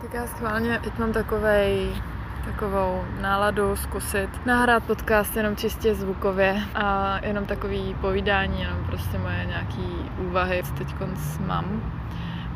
Tak 0.00 0.14
já 0.14 0.26
schválně 0.26 0.80
teď 0.84 0.98
mám 0.98 1.12
takovej 1.12 1.92
takovou 2.44 3.04
náladu 3.20 3.76
zkusit 3.76 4.46
nahrát 4.46 4.84
podcast 4.84 5.36
jenom 5.36 5.56
čistě 5.56 5.94
zvukově 5.94 6.62
a 6.74 7.18
jenom 7.22 7.46
takový 7.46 7.96
povídání, 8.00 8.62
jenom 8.62 8.84
prostě 8.84 9.18
moje 9.18 9.44
nějaký 9.46 10.10
úvahy 10.18 10.62
teď 10.78 10.94
mám 11.46 11.82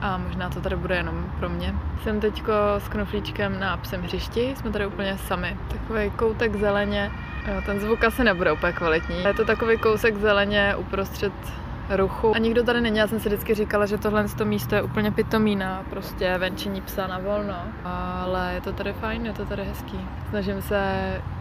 a 0.00 0.18
možná 0.18 0.50
to 0.50 0.60
tady 0.60 0.76
bude 0.76 0.96
jenom 0.96 1.26
pro 1.38 1.48
mě. 1.48 1.74
Jsem 2.02 2.20
teďko 2.20 2.52
s 2.78 2.88
knoflíčkem 2.88 3.60
na 3.60 3.76
psem 3.76 4.02
hřišti, 4.02 4.54
jsme 4.56 4.70
tady 4.70 4.86
úplně 4.86 5.18
sami. 5.18 5.56
Takový 5.68 6.10
koutek 6.10 6.56
zeleně, 6.56 7.10
ten 7.66 7.80
zvuk 7.80 8.04
asi 8.04 8.24
nebude 8.24 8.52
úplně 8.52 8.72
kvalitní. 8.72 9.22
Je 9.22 9.34
to 9.34 9.44
takový 9.44 9.78
kousek 9.78 10.16
zeleně 10.16 10.76
uprostřed 10.76 11.32
ruchu. 11.90 12.34
A 12.34 12.38
nikdo 12.38 12.62
tady 12.62 12.80
není, 12.80 12.98
já 12.98 13.06
jsem 13.06 13.20
si 13.20 13.28
vždycky 13.28 13.54
říkala, 13.54 13.86
že 13.86 13.98
tohle 13.98 14.28
to 14.28 14.44
místo 14.44 14.74
je 14.74 14.82
úplně 14.82 15.10
pitomí 15.10 15.56
na 15.56 15.82
prostě 15.90 16.38
venčení 16.38 16.80
psa 16.80 17.06
na 17.06 17.18
volno. 17.18 17.56
Ale 17.84 18.54
je 18.54 18.60
to 18.60 18.72
tady 18.72 18.92
fajn, 18.92 19.26
je 19.26 19.32
to 19.32 19.44
tady 19.44 19.64
hezký. 19.64 20.00
Snažím 20.30 20.62
se 20.62 20.92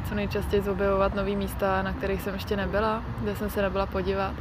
co 0.10 0.16
nejčastěji 0.16 0.70
objevovat 0.70 1.16
nový 1.16 1.36
místa, 1.36 1.82
na 1.82 1.94
kterých 1.94 2.22
jsem 2.22 2.34
ještě 2.34 2.56
nebyla, 2.56 3.04
kde 3.22 3.36
jsem 3.36 3.50
se 3.50 3.62
nebyla 3.62 3.86
podívat 3.86 4.34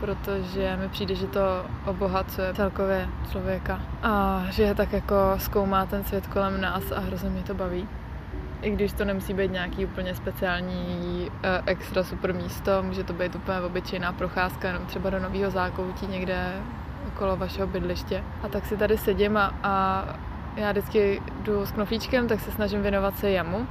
protože 0.00 0.76
mi 0.80 0.88
přijde, 0.88 1.14
že 1.14 1.26
to 1.26 1.40
obohacuje 1.86 2.54
celkově 2.54 3.08
člověka 3.30 3.80
a 4.02 4.44
že 4.50 4.74
tak 4.74 4.92
jako 4.92 5.14
zkoumá 5.38 5.86
ten 5.86 6.04
svět 6.04 6.26
kolem 6.26 6.60
nás 6.60 6.92
a 6.96 7.00
hrozně 7.00 7.30
mě 7.30 7.42
to 7.42 7.54
baví 7.54 7.88
i 8.62 8.70
když 8.70 8.92
to 8.92 9.04
nemusí 9.04 9.34
být 9.34 9.52
nějaký 9.52 9.84
úplně 9.84 10.14
speciální 10.14 11.30
eh, 11.42 11.62
extra 11.66 12.04
super 12.04 12.34
místo, 12.34 12.82
může 12.82 13.04
to 13.04 13.12
být 13.12 13.34
úplně 13.34 13.60
obyčejná 13.60 14.12
procházka, 14.12 14.68
jenom 14.68 14.86
třeba 14.86 15.10
do 15.10 15.20
nového 15.20 15.50
zákoutí 15.50 16.06
někde 16.06 16.52
okolo 17.08 17.36
vašeho 17.36 17.66
bydliště. 17.66 18.24
A 18.42 18.48
tak 18.48 18.66
si 18.66 18.76
tady 18.76 18.98
sedím 18.98 19.36
a, 19.36 19.54
a 19.62 20.04
já 20.56 20.70
vždycky 20.70 21.22
jdu 21.42 21.66
s 21.66 21.72
knoflíčkem, 21.72 22.28
tak 22.28 22.40
se 22.40 22.50
snažím 22.50 22.82
věnovat 22.82 23.18
se 23.18 23.30
jemu. 23.30 23.66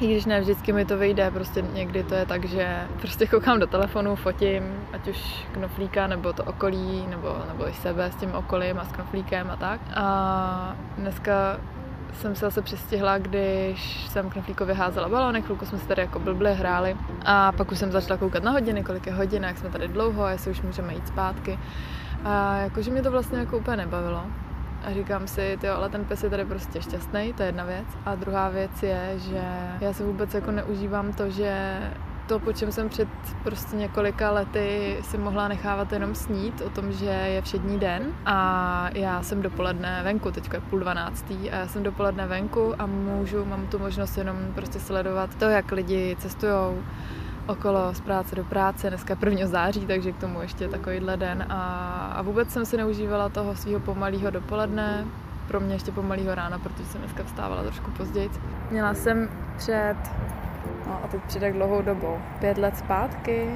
I 0.00 0.06
když 0.06 0.24
ne 0.24 0.40
vždycky 0.40 0.72
mi 0.72 0.84
to 0.84 0.98
vyjde, 0.98 1.30
prostě 1.30 1.62
někdy 1.62 2.02
to 2.02 2.14
je 2.14 2.26
tak, 2.26 2.44
že 2.44 2.86
prostě 3.00 3.26
koukám 3.26 3.60
do 3.60 3.66
telefonu, 3.66 4.16
fotím, 4.16 4.62
ať 4.92 5.08
už 5.08 5.46
knoflíka, 5.52 6.06
nebo 6.06 6.32
to 6.32 6.44
okolí, 6.44 7.06
nebo, 7.06 7.36
nebo 7.48 7.68
i 7.68 7.72
sebe 7.72 8.10
s 8.12 8.16
tím 8.16 8.34
okolím 8.34 8.78
a 8.78 8.84
s 8.84 8.92
knoflíkem 8.92 9.50
a 9.50 9.56
tak. 9.56 9.80
A 9.94 10.76
dneska 10.98 11.60
jsem 12.14 12.34
se 12.34 12.44
zase 12.44 12.62
přistihla, 12.62 13.18
když 13.18 14.06
jsem 14.08 14.30
knoflíkově 14.30 14.74
házela 14.74 15.08
balony, 15.08 15.42
chvilku 15.42 15.66
jsme 15.66 15.78
se 15.78 15.88
tady 15.88 16.02
jako 16.02 16.18
blbli 16.18 16.54
hráli 16.54 16.96
a 17.24 17.52
pak 17.52 17.72
už 17.72 17.78
jsem 17.78 17.92
začala 17.92 18.18
koukat 18.18 18.42
na 18.42 18.50
hodiny, 18.50 18.84
kolik 18.84 19.06
je 19.06 19.12
hodin, 19.12 19.44
jak 19.44 19.58
jsme 19.58 19.70
tady 19.70 19.88
dlouho, 19.88 20.28
jestli 20.28 20.50
už 20.50 20.62
můžeme 20.62 20.94
jít 20.94 21.08
zpátky. 21.08 21.58
A 22.24 22.56
jakože 22.56 22.90
mě 22.90 23.02
to 23.02 23.10
vlastně 23.10 23.38
jako 23.38 23.58
úplně 23.58 23.76
nebavilo. 23.76 24.24
A 24.84 24.92
říkám 24.92 25.26
si, 25.26 25.58
jo, 25.62 25.74
ale 25.74 25.88
ten 25.88 26.04
pes 26.04 26.22
je 26.22 26.30
tady 26.30 26.44
prostě 26.44 26.82
šťastný, 26.82 27.32
to 27.32 27.42
je 27.42 27.48
jedna 27.48 27.64
věc. 27.64 27.86
A 28.06 28.14
druhá 28.14 28.48
věc 28.48 28.82
je, 28.82 29.12
že 29.16 29.42
já 29.80 29.92
si 29.92 30.02
vůbec 30.02 30.34
jako 30.34 30.50
neužívám 30.50 31.12
to, 31.12 31.30
že 31.30 31.78
to, 32.26 32.38
po 32.38 32.52
čem 32.52 32.72
jsem 32.72 32.88
před 32.88 33.08
prostě 33.42 33.76
několika 33.76 34.30
lety 34.30 34.98
si 35.02 35.18
mohla 35.18 35.48
nechávat 35.48 35.92
jenom 35.92 36.14
snít 36.14 36.60
o 36.60 36.70
tom, 36.70 36.92
že 36.92 37.04
je 37.04 37.42
všední 37.42 37.78
den 37.78 38.02
a 38.26 38.88
já 38.92 39.22
jsem 39.22 39.42
dopoledne 39.42 40.00
venku, 40.04 40.30
teď 40.30 40.52
je 40.52 40.60
půl 40.60 40.78
dvanáctý 40.78 41.50
a 41.50 41.56
já 41.56 41.68
jsem 41.68 41.82
dopoledne 41.82 42.26
venku 42.26 42.74
a 42.78 42.86
můžu, 42.86 43.44
mám 43.44 43.66
tu 43.66 43.78
možnost 43.78 44.16
jenom 44.16 44.36
prostě 44.54 44.80
sledovat 44.80 45.34
to, 45.34 45.44
jak 45.44 45.72
lidi 45.72 46.16
cestujou 46.18 46.82
okolo 47.46 47.94
z 47.94 48.00
práce 48.00 48.36
do 48.36 48.44
práce, 48.44 48.88
dneska 48.88 49.16
1. 49.26 49.46
září, 49.46 49.86
takže 49.86 50.12
k 50.12 50.18
tomu 50.18 50.42
ještě 50.42 50.68
takovýhle 50.68 51.16
den 51.16 51.46
a, 51.48 51.62
a 52.16 52.22
vůbec 52.22 52.50
jsem 52.50 52.66
si 52.66 52.76
neužívala 52.76 53.28
toho 53.28 53.56
svého 53.56 53.80
pomalého 53.80 54.30
dopoledne, 54.30 55.04
pro 55.48 55.60
mě 55.60 55.74
ještě 55.74 55.92
pomalého 55.92 56.34
rána, 56.34 56.58
protože 56.58 56.84
jsem 56.84 57.00
dneska 57.00 57.22
vstávala 57.24 57.62
trošku 57.62 57.90
později. 57.90 58.30
Měla 58.70 58.94
jsem 58.94 59.28
před 59.56 59.96
No 60.86 61.00
a 61.04 61.08
teď 61.08 61.20
před 61.26 61.40
tak 61.40 61.52
dlouhou 61.52 61.82
dobou. 61.82 62.18
Pět 62.38 62.58
let 62.58 62.76
zpátky. 62.76 63.46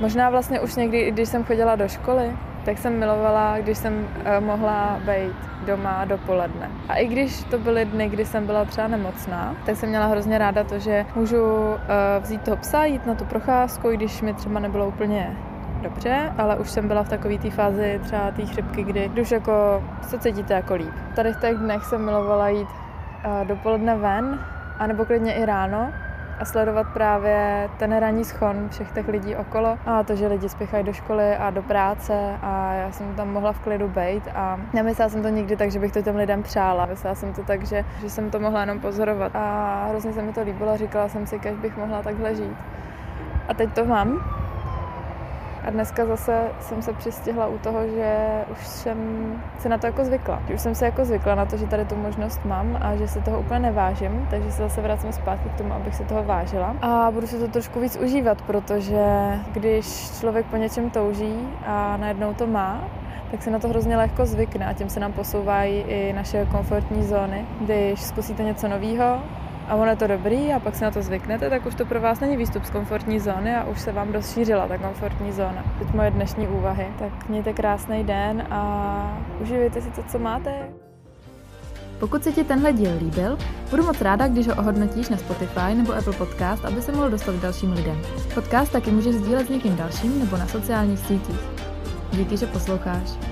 Možná 0.00 0.30
vlastně 0.30 0.60
už 0.60 0.76
někdy, 0.76 1.10
když 1.10 1.28
jsem 1.28 1.44
chodila 1.44 1.76
do 1.76 1.88
školy, 1.88 2.36
tak 2.64 2.78
jsem 2.78 2.98
milovala, 2.98 3.58
když 3.58 3.78
jsem 3.78 3.94
uh, 3.94 4.46
mohla 4.46 5.00
být 5.06 5.36
doma 5.66 6.04
dopoledne. 6.04 6.70
A 6.88 6.94
i 6.94 7.06
když 7.06 7.44
to 7.44 7.58
byly 7.58 7.84
dny, 7.84 8.08
kdy 8.08 8.24
jsem 8.24 8.46
byla 8.46 8.64
třeba 8.64 8.88
nemocná, 8.88 9.56
tak 9.66 9.76
jsem 9.76 9.88
měla 9.88 10.06
hrozně 10.06 10.38
ráda 10.38 10.64
to, 10.64 10.78
že 10.78 11.06
můžu 11.14 11.44
uh, 11.44 11.76
vzít 12.20 12.42
toho 12.42 12.56
psa, 12.56 12.84
jít 12.84 13.06
na 13.06 13.14
tu 13.14 13.24
procházku, 13.24 13.90
i 13.90 13.96
když 13.96 14.22
mi 14.22 14.34
třeba 14.34 14.60
nebylo 14.60 14.88
úplně 14.88 15.36
dobře, 15.82 16.32
ale 16.38 16.56
už 16.56 16.70
jsem 16.70 16.88
byla 16.88 17.02
v 17.02 17.08
takové 17.08 17.38
té 17.38 17.50
fázi 17.50 18.00
třeba 18.04 18.30
té 18.30 18.46
chřipky, 18.46 18.84
kdy 18.84 19.10
už 19.20 19.30
jako 19.30 19.84
se 20.02 20.18
cítíte 20.18 20.54
jako 20.54 20.74
líp. 20.74 20.94
Tady 21.16 21.32
v 21.32 21.40
těch 21.40 21.56
dnech 21.56 21.84
jsem 21.84 22.04
milovala 22.04 22.48
jít 22.48 22.68
uh, 22.68 23.46
dopoledne 23.46 23.96
ven, 23.96 24.38
anebo 24.78 25.04
klidně 25.04 25.32
i 25.34 25.44
ráno, 25.44 25.92
a 26.40 26.44
sledovat 26.44 26.86
právě 26.92 27.68
ten 27.76 27.96
ranní 27.96 28.24
schon 28.24 28.68
všech 28.68 28.92
těch 28.92 29.08
lidí 29.08 29.36
okolo 29.36 29.78
a 29.86 30.02
to, 30.02 30.16
že 30.16 30.26
lidi 30.26 30.48
spěchají 30.48 30.84
do 30.84 30.92
školy 30.92 31.36
a 31.36 31.50
do 31.50 31.62
práce 31.62 32.38
a 32.42 32.72
já 32.74 32.92
jsem 32.92 33.14
tam 33.14 33.32
mohla 33.32 33.52
v 33.52 33.60
klidu 33.60 33.88
být 33.88 34.28
a 34.34 34.60
nemyslela 34.72 35.08
jsem 35.08 35.22
to 35.22 35.28
nikdy 35.28 35.56
tak, 35.56 35.70
že 35.70 35.78
bych 35.78 35.92
to 35.92 36.02
těm 36.02 36.16
lidem 36.16 36.42
přála. 36.42 36.86
Myslela 36.86 37.14
jsem 37.14 37.34
to 37.34 37.42
tak, 37.42 37.66
že, 37.66 37.84
že 38.00 38.10
jsem 38.10 38.30
to 38.30 38.40
mohla 38.40 38.60
jenom 38.60 38.80
pozorovat 38.80 39.36
a 39.36 39.86
hrozně 39.88 40.12
se 40.12 40.22
mi 40.22 40.32
to 40.32 40.42
líbilo 40.42 40.76
říkala 40.76 41.08
jsem 41.08 41.26
si, 41.26 41.40
že 41.42 41.52
bych 41.52 41.76
mohla 41.76 42.02
takhle 42.02 42.34
žít. 42.34 42.56
A 43.48 43.54
teď 43.54 43.72
to 43.72 43.84
mám 43.84 44.37
a 45.68 45.70
dneska 45.70 46.06
zase 46.06 46.48
jsem 46.60 46.82
se 46.82 46.92
přistihla 46.92 47.46
u 47.46 47.58
toho, 47.58 47.88
že 47.88 48.16
už 48.52 48.66
jsem 48.66 48.98
se 49.58 49.68
na 49.68 49.78
to 49.78 49.86
jako 49.86 50.04
zvykla. 50.04 50.42
Už 50.54 50.60
jsem 50.60 50.74
se 50.74 50.84
jako 50.84 51.04
zvykla 51.04 51.34
na 51.34 51.46
to, 51.46 51.56
že 51.56 51.66
tady 51.66 51.84
tu 51.84 51.96
možnost 51.96 52.44
mám 52.44 52.78
a 52.80 52.96
že 52.96 53.08
se 53.08 53.20
toho 53.20 53.40
úplně 53.40 53.58
nevážím, 53.58 54.26
takže 54.30 54.52
se 54.52 54.62
zase 54.62 54.80
vracím 54.80 55.12
zpátky 55.12 55.48
k 55.48 55.58
tomu, 55.58 55.72
abych 55.72 55.94
se 55.94 56.04
toho 56.04 56.22
vážila. 56.22 56.76
A 56.82 57.10
budu 57.10 57.26
se 57.26 57.38
to 57.38 57.48
trošku 57.48 57.80
víc 57.80 57.96
užívat, 57.96 58.42
protože 58.42 59.04
když 59.52 60.10
člověk 60.18 60.46
po 60.46 60.56
něčem 60.56 60.90
touží 60.90 61.48
a 61.66 61.96
najednou 61.96 62.34
to 62.34 62.46
má, 62.46 62.84
tak 63.30 63.42
se 63.42 63.50
na 63.50 63.58
to 63.58 63.68
hrozně 63.68 63.96
lehko 63.96 64.26
zvykne 64.26 64.66
a 64.66 64.72
tím 64.72 64.88
se 64.88 65.00
nám 65.00 65.12
posouvají 65.12 65.80
i 65.80 66.12
naše 66.12 66.46
komfortní 66.46 67.02
zóny. 67.02 67.44
Když 67.60 68.02
zkusíte 68.02 68.42
něco 68.42 68.68
nového, 68.68 69.18
a 69.68 69.74
ono 69.74 69.90
je 69.90 69.96
to 69.96 70.06
dobrý 70.06 70.52
a 70.52 70.60
pak 70.60 70.76
si 70.76 70.84
na 70.84 70.90
to 70.90 71.02
zvyknete, 71.02 71.50
tak 71.50 71.66
už 71.66 71.74
to 71.74 71.84
pro 71.84 72.00
vás 72.00 72.20
není 72.20 72.36
výstup 72.36 72.64
z 72.64 72.70
komfortní 72.70 73.20
zóny 73.20 73.56
a 73.56 73.64
už 73.64 73.80
se 73.80 73.92
vám 73.92 74.12
rozšířila 74.12 74.68
ta 74.68 74.78
komfortní 74.78 75.32
zóna. 75.32 75.64
Teď 75.78 75.94
moje 75.94 76.10
dnešní 76.10 76.48
úvahy. 76.48 76.86
Tak 76.98 77.28
mějte 77.28 77.52
krásný 77.52 78.04
den 78.04 78.46
a 78.50 79.20
uživejte 79.40 79.80
si 79.80 79.90
to, 79.90 80.02
co 80.02 80.18
máte. 80.18 80.52
Pokud 82.00 82.24
se 82.24 82.32
ti 82.32 82.44
tenhle 82.44 82.72
díl 82.72 82.90
líbil, 82.98 83.38
budu 83.70 83.84
moc 83.84 84.00
ráda, 84.00 84.28
když 84.28 84.48
ho 84.48 84.54
ohodnotíš 84.54 85.08
na 85.08 85.16
Spotify 85.16 85.74
nebo 85.74 85.94
Apple 85.94 86.12
Podcast, 86.12 86.64
aby 86.64 86.82
se 86.82 86.92
mohl 86.92 87.10
dostat 87.10 87.34
k 87.34 87.40
dalším 87.40 87.72
lidem. 87.72 88.00
Podcast 88.34 88.72
taky 88.72 88.90
můžeš 88.90 89.14
sdílet 89.14 89.46
s 89.46 89.50
někým 89.50 89.76
dalším 89.76 90.18
nebo 90.18 90.36
na 90.36 90.46
sociálních 90.46 90.98
sítích. 90.98 91.40
Díky, 92.12 92.36
že 92.36 92.46
posloucháš. 92.46 93.27